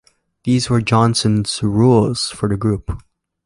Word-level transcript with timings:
These 0.45 0.67
were 0.67 0.81
Jonson's 0.81 1.61
rules 1.61 2.31
for 2.31 2.49
the 2.49 2.57
group. 2.57 2.89